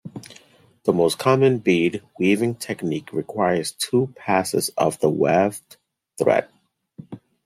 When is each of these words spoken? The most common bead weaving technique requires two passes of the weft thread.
The 0.85 0.93
most 0.93 1.19
common 1.19 1.59
bead 1.59 2.01
weaving 2.17 2.55
technique 2.55 3.13
requires 3.13 3.71
two 3.73 4.11
passes 4.17 4.69
of 4.69 4.99
the 4.99 5.11
weft 5.11 5.77
thread. 6.17 6.49